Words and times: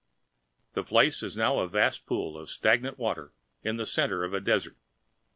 The 0.73 0.81
place 0.83 1.21
is 1.21 1.37
now 1.37 1.59
a 1.59 1.67
vast 1.67 2.07
pool 2.07 2.35
of 2.35 2.49
stagnant 2.49 2.97
water 2.97 3.33
in 3.61 3.77
the 3.77 3.85
center 3.85 4.23
of 4.23 4.33
a 4.33 4.39
desert. 4.41 4.77